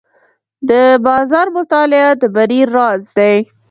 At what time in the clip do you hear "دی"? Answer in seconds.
3.17-3.37